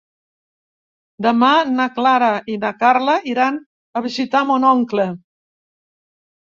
Demà 1.25 1.49
na 1.75 1.87
Clara 1.99 2.31
i 2.55 2.57
na 2.65 2.73
Carla 2.81 3.19
iran 3.35 3.63
a 4.01 4.05
visitar 4.09 4.45
mon 4.53 4.71
oncle. 4.75 5.11